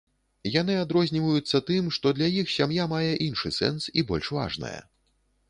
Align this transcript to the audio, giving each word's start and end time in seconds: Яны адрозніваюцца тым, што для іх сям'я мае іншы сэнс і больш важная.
Яны 0.61 0.77
адрозніваюцца 0.83 1.61
тым, 1.67 1.91
што 1.97 2.13
для 2.21 2.31
іх 2.39 2.49
сям'я 2.55 2.89
мае 2.95 3.11
іншы 3.27 3.53
сэнс 3.61 3.93
і 3.99 4.07
больш 4.11 4.33
важная. 4.39 4.75